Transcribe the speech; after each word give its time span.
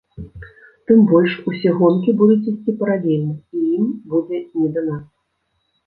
Тым 0.91 1.03
больш, 1.11 1.31
усе 1.51 1.69
гонкі 1.83 2.17
будуць 2.23 2.49
ісці 2.55 2.77
паралельна, 2.83 3.39
і 3.61 3.71
ім 3.79 3.85
будзе 4.15 4.45
не 4.59 4.69
да 4.77 4.81
нас. 4.93 5.03